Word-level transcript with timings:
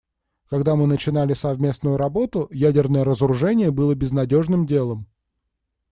Когда 0.49 0.75
мы 0.75 0.87
начинали 0.87 1.33
совместную 1.35 1.95
работу, 1.95 2.47
ядерное 2.51 3.03
разоружение 3.03 3.69
было 3.69 3.93
безнадежным 3.93 4.65
делом. 4.65 5.05